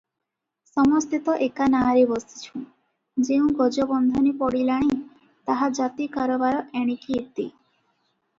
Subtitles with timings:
[0.67, 2.61] ସମସ୍ତେ ତ ଏକା ନାରେ ବସିଛୁଁ-
[3.27, 4.97] ଯେଉଁ ଗଜବନ୍ଧନୀ ପଡ଼ିଲାଣି,
[5.51, 7.49] ଜାହାଜାତି କାରବାର ଏଣିକି ଇତି।